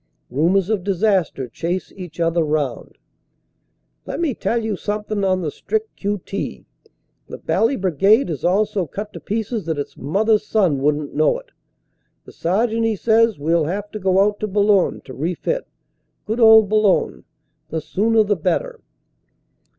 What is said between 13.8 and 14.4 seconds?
to go out